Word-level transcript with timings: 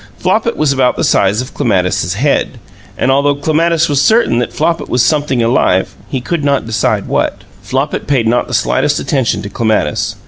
Flopit 0.17 0.55
was 0.57 0.73
about 0.73 0.95
the 0.95 1.03
size 1.03 1.41
of 1.41 1.53
Clematis's 1.53 2.15
head, 2.15 2.57
and 2.97 3.11
although 3.11 3.35
Clematis 3.35 3.87
was 3.87 4.01
certain 4.01 4.39
that 4.39 4.51
Flopit 4.51 4.89
was 4.89 5.03
something 5.03 5.43
alive, 5.43 5.95
he 6.09 6.19
could 6.19 6.43
not 6.43 6.65
decide 6.65 7.05
what. 7.05 7.43
Flopit 7.61 8.07
paid 8.07 8.25
not 8.25 8.47
the 8.47 8.55
slightest 8.55 8.99
attention 8.99 9.43
to 9.43 9.49
Clematis. 9.51 10.15